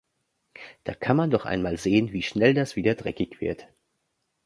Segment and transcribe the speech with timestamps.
[0.83, 3.67] Da kann man doch einmal sehen, wie schnell das wieder dreckig wird.